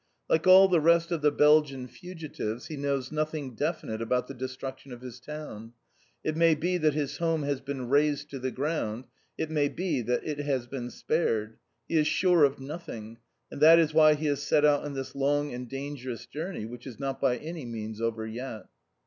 Like 0.27 0.47
all 0.47 0.67
the 0.67 0.79
rest 0.81 1.11
of 1.11 1.21
the 1.21 1.29
Belgian 1.31 1.87
fugitives, 1.87 2.65
he 2.69 2.75
knows 2.75 3.11
nothing 3.11 3.53
definite 3.53 4.01
about 4.01 4.25
the 4.25 4.33
destruction 4.33 4.91
of 4.91 5.01
his 5.01 5.19
town. 5.19 5.73
It 6.23 6.35
may 6.35 6.55
be 6.55 6.79
that 6.79 6.95
his 6.95 7.17
home 7.17 7.43
has 7.43 7.61
been 7.61 7.87
razed 7.87 8.31
to 8.31 8.39
the 8.39 8.49
ground. 8.49 9.03
It 9.37 9.51
may 9.51 9.69
be 9.69 10.01
that 10.01 10.23
it 10.23 10.39
has 10.39 10.65
been 10.65 10.89
spared. 10.89 11.59
He 11.87 11.97
is 11.97 12.07
sure 12.07 12.43
of 12.45 12.59
nothing, 12.59 13.19
and 13.51 13.61
that 13.61 13.77
is 13.77 13.93
why 13.93 14.15
he 14.15 14.25
has 14.25 14.41
set 14.41 14.65
out 14.65 14.81
on 14.83 14.95
this 14.95 15.13
long 15.13 15.53
and 15.53 15.69
dangerous 15.69 16.25
journey, 16.25 16.65
which 16.65 16.87
is 16.87 16.99
not 16.99 17.21
by 17.21 17.37
any 17.37 17.65
means 17.65 18.01
over 18.01 18.25
yet. 18.25 18.65